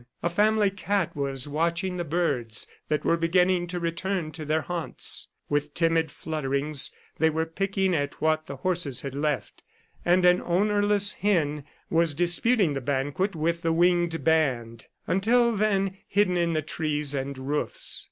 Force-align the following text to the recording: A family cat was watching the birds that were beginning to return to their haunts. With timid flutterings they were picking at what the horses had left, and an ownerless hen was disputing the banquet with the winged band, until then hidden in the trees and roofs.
A 0.23 0.29
family 0.31 0.71
cat 0.71 1.15
was 1.15 1.47
watching 1.47 1.97
the 1.97 2.03
birds 2.03 2.65
that 2.89 3.05
were 3.05 3.17
beginning 3.17 3.67
to 3.67 3.79
return 3.79 4.31
to 4.31 4.45
their 4.45 4.61
haunts. 4.61 5.27
With 5.47 5.75
timid 5.75 6.09
flutterings 6.09 6.89
they 7.19 7.29
were 7.29 7.45
picking 7.45 7.95
at 7.95 8.19
what 8.19 8.47
the 8.47 8.55
horses 8.55 9.01
had 9.01 9.13
left, 9.13 9.61
and 10.03 10.25
an 10.25 10.41
ownerless 10.43 11.13
hen 11.13 11.65
was 11.91 12.15
disputing 12.15 12.73
the 12.73 12.81
banquet 12.81 13.35
with 13.35 13.61
the 13.61 13.71
winged 13.71 14.23
band, 14.23 14.87
until 15.05 15.51
then 15.55 15.95
hidden 16.07 16.35
in 16.35 16.53
the 16.53 16.63
trees 16.63 17.13
and 17.13 17.37
roofs. 17.37 17.99